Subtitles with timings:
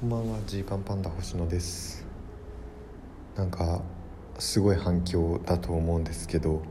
[0.00, 0.38] こんばんは。
[0.46, 2.06] ジーパンパンダ星野です。
[3.36, 3.82] なんか
[4.38, 6.62] すごい反響だと思うんですけど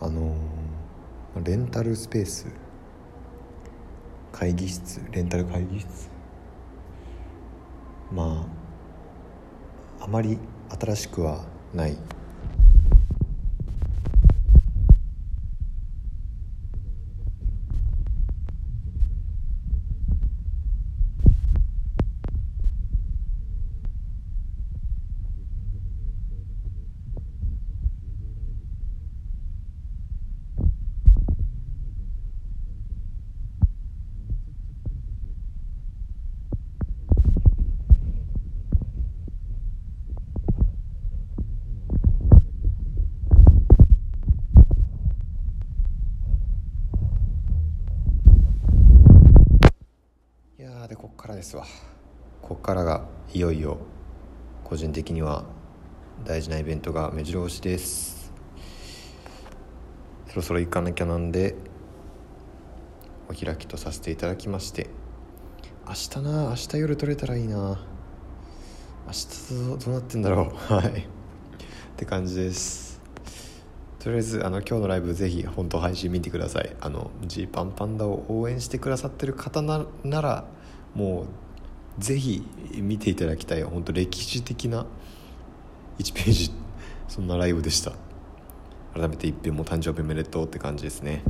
[0.00, 0.34] あの
[1.44, 2.48] レンタルスペース
[4.32, 6.10] 会議室レンタル会議室？
[8.10, 8.48] ま
[10.00, 10.40] ああまり
[10.80, 11.96] 新しくはない
[50.92, 51.64] でこっからですわ。
[52.42, 53.78] こっからがいよいよ
[54.62, 55.46] 個人的には
[56.22, 58.30] 大事なイベントが目白押しです。
[60.28, 61.54] そろそろ行かなきゃなんで
[63.30, 64.90] お開きとさせていただきまして。
[65.88, 67.56] 明日な明日夜撮れたらいいな。
[69.06, 70.56] 明日どうなってんだろう。
[70.74, 70.88] はい。
[70.88, 70.94] っ
[71.96, 73.00] て感じです。
[73.98, 76.76] とりあえずあの今日のライブぜひ本当配信見てください。
[76.82, 80.44] あのジーパンパンダを応援してくださってる方なら
[80.94, 81.26] も
[81.98, 82.42] うぜひ
[82.76, 84.86] 見ていただきたい本当歴史的な
[85.98, 86.50] 1ページ
[87.08, 87.92] そんなライブでした。
[88.94, 91.22] 改めて一遍も誕生日おめでとうって感じですね。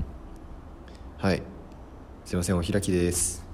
[1.19, 1.43] はい。
[2.25, 3.52] すいませんお開きです。